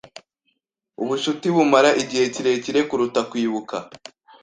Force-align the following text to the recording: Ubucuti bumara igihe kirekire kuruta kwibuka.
Ubucuti 1.01 1.47
bumara 1.55 1.89
igihe 2.01 2.25
kirekire 2.33 2.79
kuruta 2.89 3.21
kwibuka. 3.29 3.75